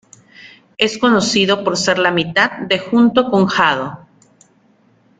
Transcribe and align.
Es 0.79 0.97
conocido 0.97 1.63
por 1.63 1.77
ser 1.77 1.99
la 1.99 2.09
mitad 2.09 2.49
de 2.67 2.79
junto 2.79 3.29
con 3.29 3.45
Jado. 3.45 3.99